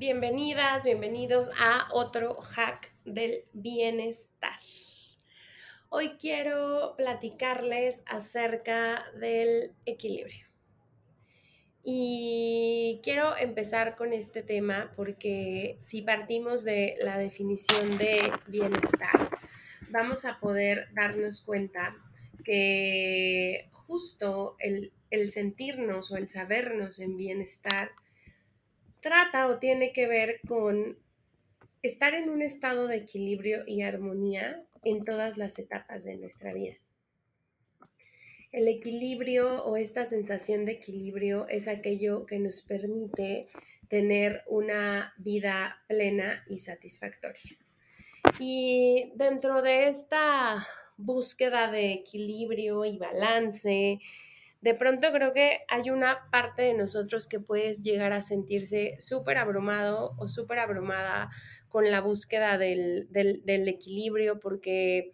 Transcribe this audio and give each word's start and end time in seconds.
bienvenidas, 0.00 0.86
bienvenidos 0.86 1.50
a 1.60 1.86
otro 1.92 2.36
hack 2.36 2.90
del 3.04 3.44
bienestar. 3.52 4.58
Hoy 5.90 6.12
quiero 6.18 6.94
platicarles 6.96 8.02
acerca 8.06 9.04
del 9.20 9.74
equilibrio. 9.84 10.46
Y 11.84 12.98
quiero 13.02 13.36
empezar 13.36 13.94
con 13.96 14.14
este 14.14 14.42
tema 14.42 14.90
porque 14.96 15.76
si 15.82 16.00
partimos 16.00 16.64
de 16.64 16.96
la 17.02 17.18
definición 17.18 17.98
de 17.98 18.32
bienestar, 18.46 19.28
vamos 19.90 20.24
a 20.24 20.40
poder 20.40 20.88
darnos 20.94 21.42
cuenta 21.42 21.94
que 22.42 23.68
justo 23.72 24.56
el, 24.60 24.94
el 25.10 25.30
sentirnos 25.30 26.10
o 26.10 26.16
el 26.16 26.26
sabernos 26.30 27.00
en 27.00 27.18
bienestar 27.18 27.90
trata 29.00 29.48
o 29.48 29.58
tiene 29.58 29.92
que 29.92 30.06
ver 30.06 30.40
con 30.46 30.98
estar 31.82 32.14
en 32.14 32.28
un 32.28 32.42
estado 32.42 32.86
de 32.86 32.96
equilibrio 32.96 33.62
y 33.66 33.82
armonía 33.82 34.64
en 34.84 35.04
todas 35.04 35.38
las 35.38 35.58
etapas 35.58 36.04
de 36.04 36.16
nuestra 36.16 36.52
vida. 36.52 36.76
El 38.52 38.66
equilibrio 38.66 39.64
o 39.64 39.76
esta 39.76 40.04
sensación 40.04 40.64
de 40.64 40.72
equilibrio 40.72 41.46
es 41.48 41.68
aquello 41.68 42.26
que 42.26 42.38
nos 42.38 42.62
permite 42.62 43.48
tener 43.88 44.42
una 44.46 45.14
vida 45.18 45.82
plena 45.86 46.44
y 46.48 46.58
satisfactoria. 46.58 47.56
Y 48.38 49.12
dentro 49.14 49.62
de 49.62 49.88
esta 49.88 50.66
búsqueda 50.96 51.70
de 51.70 51.92
equilibrio 51.92 52.84
y 52.84 52.98
balance 52.98 54.00
de 54.60 54.74
pronto 54.74 55.10
creo 55.12 55.32
que 55.32 55.60
hay 55.68 55.90
una 55.90 56.28
parte 56.30 56.62
de 56.62 56.74
nosotros 56.74 57.26
que 57.26 57.40
puede 57.40 57.72
llegar 57.74 58.12
a 58.12 58.20
sentirse 58.20 58.96
súper 58.98 59.38
abrumado 59.38 60.14
o 60.18 60.26
súper 60.26 60.58
abrumada 60.58 61.30
con 61.68 61.90
la 61.90 62.00
búsqueda 62.00 62.58
del, 62.58 63.08
equilibrio 63.46 64.38
porque 64.38 65.12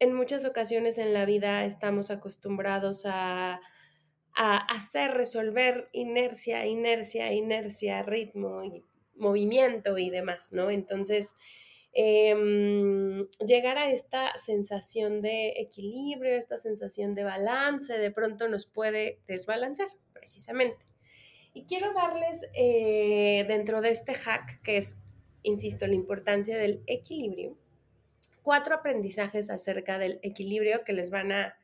en 0.00 0.14
muchas 0.14 0.44
ocasiones 0.44 0.98
en 0.98 1.14
la 1.14 1.24
vida 1.24 1.64
estamos 1.64 2.10
acostumbrados 2.10 3.04
a, 3.06 3.60
a 4.34 4.56
hacer, 4.74 5.12
resolver 5.12 5.88
inercia, 5.92 6.66
inercia, 6.66 7.32
inercia, 7.32 8.02
ritmo 8.02 8.62
movimiento 9.14 9.98
y 9.98 10.10
demás, 10.10 10.52
¿no? 10.52 10.70
Entonces, 10.70 11.36
Em, 11.94 13.28
llegar 13.46 13.76
a 13.76 13.90
esta 13.90 14.36
sensación 14.38 15.20
de 15.20 15.54
equilibrio, 15.58 16.34
esta 16.34 16.56
sensación 16.56 17.14
de 17.14 17.24
balance, 17.24 17.98
de 17.98 18.10
pronto 18.10 18.48
nos 18.48 18.64
puede 18.64 19.20
desbalancear, 19.26 19.88
precisamente. 20.12 20.86
Y 21.52 21.64
quiero 21.64 21.92
darles 21.92 22.46
eh, 22.54 23.44
dentro 23.46 23.82
de 23.82 23.90
este 23.90 24.14
hack, 24.14 24.62
que 24.62 24.78
es, 24.78 24.96
insisto, 25.42 25.86
la 25.86 25.94
importancia 25.94 26.56
del 26.56 26.82
equilibrio, 26.86 27.58
cuatro 28.42 28.76
aprendizajes 28.76 29.50
acerca 29.50 29.98
del 29.98 30.18
equilibrio 30.22 30.84
que 30.84 30.94
les 30.94 31.10
van 31.10 31.30
a 31.30 31.58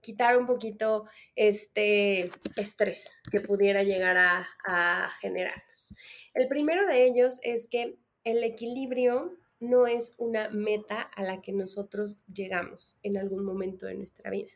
quitar 0.00 0.38
un 0.38 0.46
poquito 0.46 1.06
este 1.36 2.30
estrés 2.56 3.10
que 3.30 3.40
pudiera 3.40 3.82
llegar 3.82 4.16
a, 4.16 4.46
a 4.66 5.10
generarnos. 5.20 5.94
El 6.32 6.48
primero 6.48 6.86
de 6.86 7.04
ellos 7.04 7.38
es 7.42 7.68
que 7.68 7.96
el 8.24 8.42
equilibrio 8.44 9.36
no 9.68 9.86
es 9.86 10.14
una 10.18 10.48
meta 10.50 11.00
a 11.02 11.22
la 11.22 11.40
que 11.40 11.52
nosotros 11.52 12.18
llegamos 12.32 12.98
en 13.02 13.16
algún 13.16 13.44
momento 13.44 13.86
de 13.86 13.94
nuestra 13.94 14.30
vida. 14.30 14.50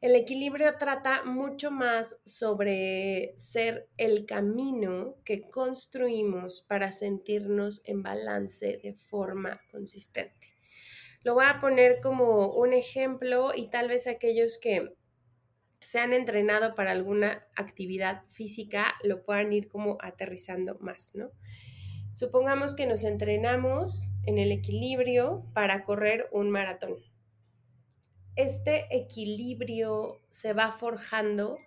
El 0.00 0.14
equilibrio 0.14 0.76
trata 0.76 1.24
mucho 1.24 1.70
más 1.70 2.20
sobre 2.24 3.32
ser 3.36 3.88
el 3.96 4.26
camino 4.26 5.16
que 5.24 5.48
construimos 5.48 6.60
para 6.68 6.90
sentirnos 6.90 7.80
en 7.86 8.02
balance 8.02 8.78
de 8.82 8.92
forma 8.92 9.60
consistente. 9.70 10.54
Lo 11.22 11.34
voy 11.34 11.46
a 11.48 11.60
poner 11.60 12.00
como 12.00 12.52
un 12.52 12.72
ejemplo 12.72 13.50
y 13.54 13.68
tal 13.68 13.88
vez 13.88 14.06
aquellos 14.06 14.58
que 14.58 14.94
se 15.80 15.98
han 15.98 16.12
entrenado 16.12 16.74
para 16.74 16.92
alguna 16.92 17.46
actividad 17.56 18.22
física 18.28 18.94
lo 19.02 19.24
puedan 19.24 19.52
ir 19.52 19.66
como 19.66 19.98
aterrizando 20.00 20.76
más, 20.78 21.14
¿no? 21.14 21.30
Supongamos 22.16 22.74
que 22.74 22.86
nos 22.86 23.04
entrenamos 23.04 24.10
en 24.24 24.38
el 24.38 24.50
equilibrio 24.50 25.44
para 25.52 25.84
correr 25.84 26.30
un 26.32 26.50
maratón. 26.50 26.96
Este 28.36 28.86
equilibrio 28.90 30.22
se 30.30 30.54
va 30.54 30.72
forjando 30.72 31.58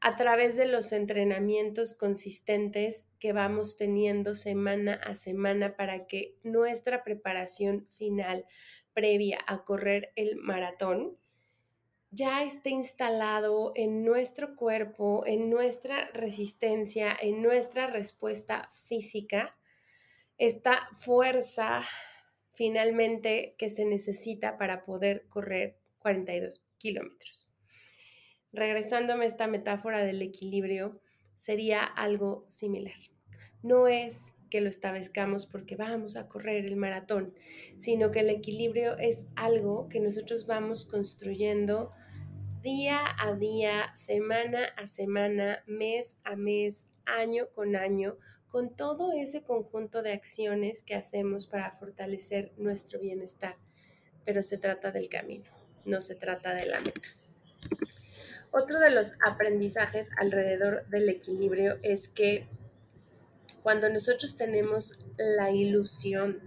a 0.00 0.14
través 0.14 0.58
de 0.58 0.66
los 0.66 0.92
entrenamientos 0.92 1.94
consistentes 1.94 3.06
que 3.18 3.32
vamos 3.32 3.78
teniendo 3.78 4.34
semana 4.34 4.92
a 4.92 5.14
semana 5.14 5.74
para 5.74 6.06
que 6.06 6.36
nuestra 6.42 7.02
preparación 7.02 7.86
final 7.88 8.44
previa 8.92 9.38
a 9.46 9.64
correr 9.64 10.12
el 10.16 10.36
maratón 10.36 11.16
ya 12.10 12.42
esté 12.42 12.68
instalado 12.68 13.72
en 13.74 14.04
nuestro 14.04 14.54
cuerpo, 14.54 15.24
en 15.24 15.48
nuestra 15.48 16.10
resistencia, 16.12 17.16
en 17.18 17.42
nuestra 17.42 17.86
respuesta 17.86 18.68
física 18.72 19.57
esta 20.38 20.88
fuerza 20.92 21.82
finalmente 22.54 23.54
que 23.58 23.68
se 23.68 23.84
necesita 23.84 24.56
para 24.56 24.84
poder 24.84 25.26
correr 25.28 25.78
42 25.98 26.64
kilómetros. 26.78 27.48
Regresándome 28.52 29.24
a 29.24 29.28
esta 29.28 29.46
metáfora 29.46 29.98
del 29.98 30.22
equilibrio, 30.22 31.00
sería 31.34 31.84
algo 31.84 32.44
similar. 32.48 32.96
No 33.62 33.88
es 33.88 34.34
que 34.50 34.60
lo 34.60 34.68
establezcamos 34.68 35.46
porque 35.46 35.76
vamos 35.76 36.16
a 36.16 36.28
correr 36.28 36.64
el 36.64 36.76
maratón, 36.76 37.34
sino 37.78 38.10
que 38.10 38.20
el 38.20 38.30
equilibrio 38.30 38.96
es 38.96 39.28
algo 39.36 39.88
que 39.88 40.00
nosotros 40.00 40.46
vamos 40.46 40.84
construyendo 40.84 41.92
día 42.62 43.00
a 43.18 43.34
día, 43.34 43.90
semana 43.94 44.64
a 44.76 44.86
semana, 44.86 45.62
mes 45.66 46.18
a 46.24 46.34
mes, 46.34 46.86
año 47.04 47.48
con 47.54 47.76
año, 47.76 48.16
con 48.50 48.74
todo 48.74 49.12
ese 49.12 49.42
conjunto 49.42 50.02
de 50.02 50.12
acciones 50.12 50.82
que 50.82 50.94
hacemos 50.94 51.46
para 51.46 51.70
fortalecer 51.70 52.52
nuestro 52.56 52.98
bienestar. 52.98 53.56
Pero 54.24 54.42
se 54.42 54.58
trata 54.58 54.90
del 54.90 55.08
camino, 55.08 55.50
no 55.84 56.00
se 56.00 56.14
trata 56.14 56.54
de 56.54 56.66
la 56.66 56.80
meta. 56.80 57.08
Otro 58.50 58.78
de 58.78 58.90
los 58.90 59.14
aprendizajes 59.24 60.10
alrededor 60.16 60.86
del 60.88 61.08
equilibrio 61.08 61.78
es 61.82 62.08
que 62.08 62.46
cuando 63.62 63.90
nosotros 63.90 64.36
tenemos 64.36 64.98
la 65.18 65.50
ilusión 65.50 66.40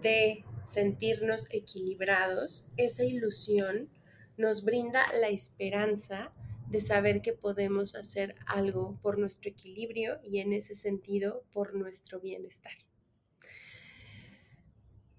de 0.00 0.44
sentirnos 0.64 1.48
equilibrados, 1.52 2.68
esa 2.76 3.02
ilusión 3.02 3.90
nos 4.36 4.64
brinda 4.64 5.04
la 5.20 5.28
esperanza 5.28 6.32
de 6.74 6.80
saber 6.80 7.22
que 7.22 7.32
podemos 7.32 7.94
hacer 7.94 8.34
algo 8.46 8.98
por 9.00 9.16
nuestro 9.16 9.48
equilibrio 9.48 10.18
y 10.24 10.40
en 10.40 10.52
ese 10.52 10.74
sentido 10.74 11.44
por 11.52 11.74
nuestro 11.74 12.18
bienestar. 12.18 12.72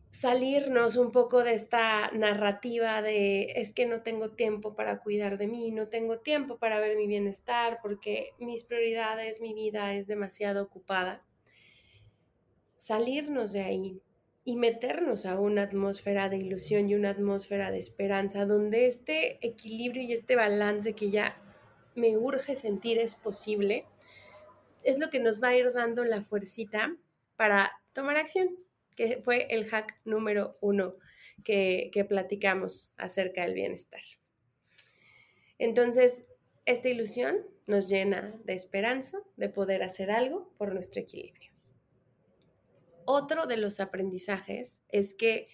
Salirnos 0.09 0.97
un 0.97 1.13
poco 1.13 1.45
de 1.45 1.53
esta 1.53 2.12
narrativa 2.12 3.01
de 3.01 3.53
es 3.56 3.71
que 3.71 3.85
no 3.85 4.01
tengo 4.01 4.31
tiempo 4.31 4.75
para 4.75 5.00
cuidar 5.00 5.38
de 5.38 5.47
mí, 5.47 5.71
no 5.71 5.88
tengo 5.88 6.19
tiempo 6.19 6.57
para 6.57 6.81
ver 6.81 6.97
mi 6.97 7.07
bienestar 7.07 7.80
porque 7.81 8.31
mis 8.38 8.65
prioridades, 8.65 9.39
mi 9.39 9.53
vida 9.53 9.94
es 9.94 10.07
demasiado 10.07 10.62
ocupada. 10.62 11.25
Salirnos 12.75 13.53
de 13.53 13.62
ahí, 13.62 14.01
y 14.47 14.57
meternos 14.57 15.25
a 15.25 15.39
una 15.39 15.63
atmósfera 15.63 16.30
de 16.30 16.38
ilusión 16.38 16.88
y 16.88 16.94
una 16.94 17.09
atmósfera 17.09 17.71
de 17.71 17.80
esperanza, 17.80 18.45
donde 18.45 18.85
este 18.85 19.45
equilibrio 19.45 20.03
y 20.03 20.13
este 20.13 20.35
balance 20.35 20.94
que 20.94 21.09
ya 21.09 21.41
me 21.95 22.18
urge 22.18 22.56
sentir 22.56 22.97
es 23.00 23.15
posible, 23.15 23.86
es 24.83 25.00
lo 25.00 25.09
que 25.09 25.19
nos 25.19 25.42
va 25.42 25.50
a 25.50 25.56
ir 25.56 25.74
dando 25.74 26.03
la 26.03 26.21
fuercita 26.21 26.95
para 27.36 27.71
tomar 27.94 28.18
acción, 28.18 28.56
que 28.95 29.21
fue 29.21 29.47
el 29.50 29.65
hack 29.65 30.00
número 30.06 30.57
uno 30.62 30.95
que, 31.44 31.89
que 31.92 32.06
platicamos 32.06 32.94
acerca 32.97 33.44
del 33.44 33.53
bienestar. 33.53 34.01
Entonces, 35.57 36.25
esta 36.65 36.89
ilusión 36.89 37.38
nos 37.68 37.89
llena 37.89 38.39
de 38.44 38.53
esperanza 38.53 39.19
de 39.38 39.50
poder 39.50 39.83
hacer 39.83 40.12
algo 40.12 40.53
por 40.57 40.74
nuestro 40.74 41.01
equilibrio 41.01 41.56
otro 43.06 43.45
de 43.45 43.57
los 43.57 43.80
aprendizajes 43.80 44.81
es 44.89 45.13
que 45.13 45.47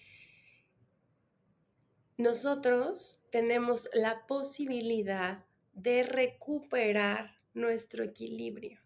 nosotros 2.16 3.20
tenemos 3.30 3.88
la 3.92 4.26
posibilidad 4.26 5.44
de 5.72 6.02
recuperar 6.02 7.36
nuestro 7.54 8.04
equilibrio. 8.04 8.80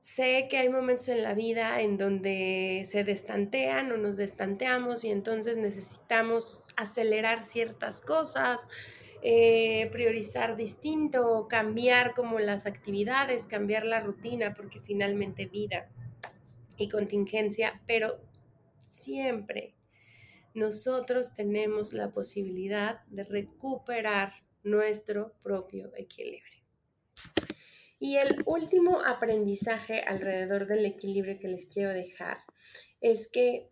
Sé 0.00 0.48
que 0.50 0.58
hay 0.58 0.68
momentos 0.68 1.08
en 1.08 1.22
la 1.22 1.32
vida 1.32 1.80
en 1.80 1.96
donde 1.96 2.82
se 2.84 3.04
destantean 3.04 3.92
o 3.92 3.96
nos 3.96 4.16
destanteamos 4.16 5.04
y 5.04 5.10
entonces 5.10 5.56
necesitamos 5.56 6.64
acelerar 6.76 7.44
ciertas 7.44 8.00
cosas, 8.00 8.66
eh, 9.22 9.88
priorizar 9.92 10.56
distinto, 10.56 11.46
cambiar 11.48 12.14
como 12.14 12.40
las 12.40 12.66
actividades, 12.66 13.46
cambiar 13.46 13.84
la 13.84 14.00
rutina, 14.00 14.54
porque 14.54 14.80
finalmente 14.80 15.46
vida 15.46 15.88
y 16.76 16.88
contingencia, 16.88 17.80
pero 17.86 18.20
siempre 18.84 19.76
nosotros 20.52 21.32
tenemos 21.32 21.92
la 21.92 22.10
posibilidad 22.10 23.04
de 23.06 23.22
recuperar 23.22 24.32
nuestro 24.62 25.34
propio 25.42 25.92
equilibrio. 25.96 26.62
Y 27.98 28.16
el 28.16 28.42
último 28.46 29.00
aprendizaje 29.00 30.00
alrededor 30.00 30.66
del 30.66 30.86
equilibrio 30.86 31.38
que 31.38 31.48
les 31.48 31.66
quiero 31.66 31.90
dejar 31.90 32.38
es 33.00 33.28
que 33.28 33.70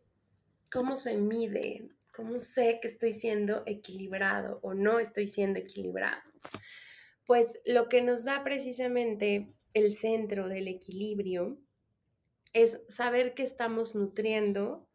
cómo 0.70 0.96
se 0.96 1.16
mide, 1.16 1.90
cómo 2.14 2.38
sé 2.38 2.78
que 2.80 2.88
estoy 2.88 3.12
siendo 3.12 3.64
equilibrado 3.66 4.60
o 4.62 4.74
no 4.74 5.00
estoy 5.00 5.26
siendo 5.26 5.58
equilibrado. 5.58 6.22
Pues 7.26 7.58
lo 7.64 7.88
que 7.88 8.02
nos 8.02 8.24
da 8.24 8.44
precisamente 8.44 9.52
el 9.74 9.94
centro 9.94 10.48
del 10.48 10.68
equilibrio 10.68 11.58
es 12.52 12.82
saber 12.88 13.34
que 13.34 13.42
estamos 13.42 13.94
nutriendo 13.94 14.89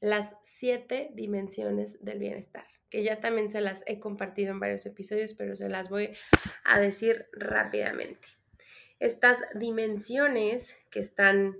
las 0.00 0.36
siete 0.42 1.10
dimensiones 1.14 2.02
del 2.02 2.18
bienestar, 2.18 2.64
que 2.88 3.02
ya 3.02 3.20
también 3.20 3.50
se 3.50 3.60
las 3.60 3.82
he 3.86 4.00
compartido 4.00 4.50
en 4.50 4.60
varios 4.60 4.86
episodios, 4.86 5.34
pero 5.34 5.54
se 5.54 5.68
las 5.68 5.90
voy 5.90 6.10
a 6.64 6.80
decir 6.80 7.26
rápidamente. 7.32 8.28
Estas 8.98 9.38
dimensiones 9.54 10.78
que 10.90 11.00
están 11.00 11.56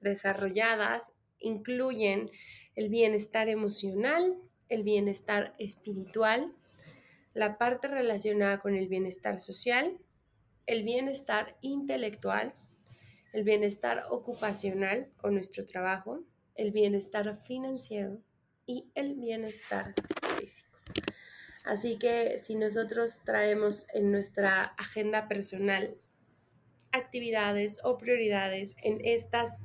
desarrolladas 0.00 1.12
incluyen 1.38 2.30
el 2.74 2.88
bienestar 2.88 3.48
emocional, 3.48 4.36
el 4.68 4.82
bienestar 4.82 5.54
espiritual, 5.58 6.52
la 7.34 7.58
parte 7.58 7.88
relacionada 7.88 8.60
con 8.60 8.74
el 8.74 8.88
bienestar 8.88 9.38
social, 9.38 9.98
el 10.66 10.84
bienestar 10.84 11.56
intelectual, 11.60 12.54
el 13.32 13.44
bienestar 13.44 14.02
ocupacional 14.10 15.10
o 15.22 15.30
nuestro 15.30 15.66
trabajo, 15.66 16.22
el 16.54 16.70
bienestar 16.70 17.40
financiero 17.44 18.20
y 18.66 18.90
el 18.94 19.14
bienestar 19.14 19.94
físico. 20.38 20.78
Así 21.64 21.98
que 21.98 22.38
si 22.42 22.56
nosotros 22.56 23.20
traemos 23.24 23.88
en 23.94 24.12
nuestra 24.12 24.64
agenda 24.78 25.28
personal 25.28 25.96
actividades 26.92 27.78
o 27.82 27.96
prioridades 27.98 28.76
en 28.82 29.00
estas 29.02 29.62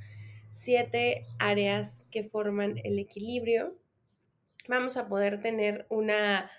siete 0.51 1.25
áreas 1.37 2.07
que 2.09 2.23
forman 2.23 2.79
el 2.83 2.99
equilibrio, 2.99 3.77
vamos 4.67 4.97
a 4.97 5.07
poder 5.07 5.41
tener 5.41 5.85
una, 5.89 6.49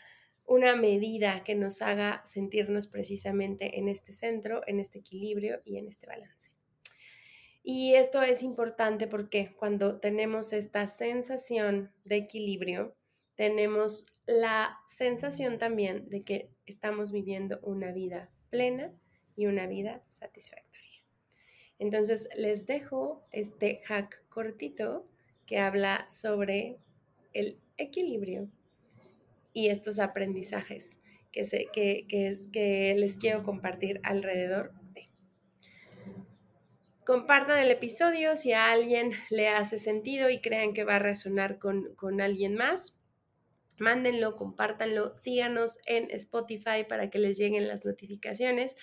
una 0.47 0.77
medida 0.77 1.43
que 1.43 1.55
nos 1.55 1.81
haga 1.83 2.23
sentirnos 2.25 2.87
precisamente 2.87 3.79
en 3.79 3.89
este 3.89 4.13
centro, 4.13 4.63
en 4.67 4.79
este 4.79 4.99
equilibrio 4.99 5.61
y 5.65 5.79
en 5.79 5.89
este 5.89 6.07
balance. 6.07 6.60
Y 7.63 7.95
esto 7.95 8.23
es 8.23 8.43
importante 8.43 9.07
porque 9.07 9.55
cuando 9.57 10.01
tenemos 10.01 10.53
esta 10.53 10.87
sensación 10.87 11.93
de 12.05 12.17
equilibrio, 12.17 12.95
tenemos 13.35 14.07
la 14.27 14.79
sensación 14.87 15.59
también 15.59 16.09
de 16.09 16.23
que 16.23 16.51
estamos 16.67 17.13
viviendo 17.13 17.59
una 17.63 17.93
vida 17.93 18.31
plena 18.49 18.93
y 19.37 19.47
una 19.47 19.67
vida 19.67 20.03
satisfactoria. 20.09 21.03
Entonces 21.79 22.29
les 22.37 22.67
dejo 22.67 23.27
este 23.33 23.81
hack 23.87 24.23
cortito 24.29 25.07
que 25.47 25.59
habla 25.59 26.07
sobre 26.09 26.79
el 27.33 27.59
equilibrio 27.77 28.49
y 29.53 29.69
estos 29.69 29.99
aprendizajes 29.99 31.01
que, 31.33 31.43
que, 31.73 32.07
que 32.53 32.95
les 32.97 33.17
quiero 33.17 33.43
compartir 33.43 34.01
alrededor 34.03 34.73
de. 34.75 34.80
Compartan 37.05 37.59
el 37.59 37.71
episodio 37.71 38.37
si 38.37 38.53
a 38.53 38.71
alguien 38.71 39.11
le 39.31 39.49
hace 39.49 39.79
sentido 39.79 40.31
y 40.31 40.41
crean 40.41 40.75
que 40.75 40.85
va 40.85 40.97
a 40.97 41.01
resonar 41.01 41.59
con, 41.59 41.95
con 41.95 42.21
alguien 42.21 42.55
más. 42.55 43.01
Mándenlo, 43.79 44.37
compártanlo, 44.37 45.15
síganos 45.15 45.79
en 45.87 46.11
Spotify 46.11 46.85
para 46.87 47.09
que 47.09 47.19
les 47.19 47.39
lleguen 47.39 47.67
las 47.67 47.85
notificaciones. 47.85 48.77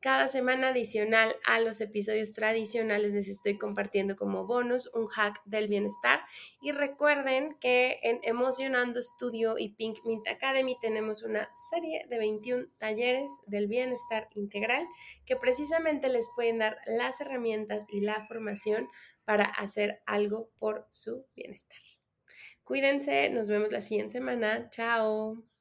Cada 0.00 0.28
semana 0.28 0.68
adicional 0.68 1.34
a 1.44 1.58
los 1.58 1.80
episodios 1.80 2.32
tradicionales 2.32 3.12
les 3.12 3.26
estoy 3.26 3.58
compartiendo 3.58 4.14
como 4.14 4.46
bonus 4.46 4.88
un 4.94 5.08
hack 5.08 5.42
del 5.44 5.66
bienestar. 5.66 6.20
Y 6.62 6.70
recuerden 6.70 7.56
que 7.60 7.98
en 8.02 8.20
Emocionando 8.22 9.02
Studio 9.02 9.58
y 9.58 9.70
Pink 9.70 9.98
Mint 10.04 10.28
Academy 10.28 10.76
tenemos 10.80 11.24
una 11.24 11.50
serie 11.70 12.06
de 12.08 12.18
21 12.18 12.66
talleres 12.78 13.40
del 13.46 13.66
bienestar 13.66 14.28
integral 14.36 14.86
que 15.26 15.34
precisamente 15.34 16.08
les 16.08 16.30
pueden 16.36 16.58
dar 16.58 16.78
las 16.86 17.20
herramientas 17.20 17.86
y 17.90 18.00
la 18.00 18.24
formación 18.28 18.88
para 19.24 19.46
hacer 19.46 20.00
algo 20.06 20.48
por 20.60 20.86
su 20.90 21.26
bienestar. 21.34 21.78
Cuídense, 22.62 23.30
nos 23.30 23.48
vemos 23.48 23.72
la 23.72 23.80
siguiente 23.80 24.12
semana. 24.12 24.70
Chao. 24.70 25.57